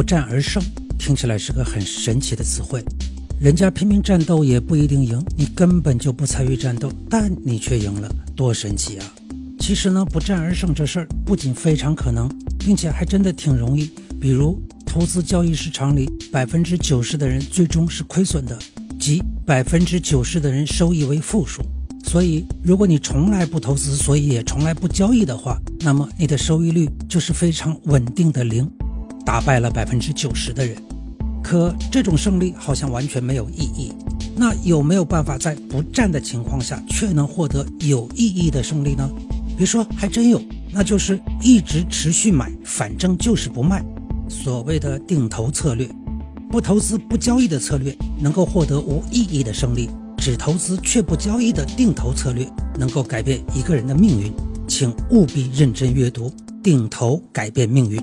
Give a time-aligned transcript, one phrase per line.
[0.00, 0.62] 不战而胜，
[0.98, 2.82] 听起来是个很神奇的词汇。
[3.38, 9.04] 人家拼命战斗也不一定赢，你根本就不参与战斗，但你却赢了，多神奇啊！
[9.58, 12.26] 其实呢，不战而胜这事儿不仅非常可能，
[12.58, 13.90] 并且还真的挺容易。
[14.18, 18.58] 比如，投资交易市场里，百分之九十的人最终是亏损的，
[18.98, 21.60] 即百分之九十的人收益为负数。
[22.06, 28.66] 所以，如果你从来不投资，所以也从来不交易的话，那么你的收益率就是非常稳定的零，
[29.24, 30.76] 打败了百分之九十的人。
[31.42, 33.92] 可这种胜利好像完全没有意义。
[34.36, 39.10] 那有没有办法在不战的情况下却能获得有意义的胜利呢？
[39.56, 40.40] 别说，还真有，
[40.72, 43.84] 那就是一直持续买，反正就是不卖。
[44.28, 45.88] 所谓的定投策略，
[46.50, 52.46] 不投资不交易的策略能够获得无意义的胜利，只投资却不交易的定投策略
[52.78, 54.32] 能够改变一个人的命运。
[54.68, 56.30] 请务必认真阅读
[56.62, 58.00] 《定投改变命运》。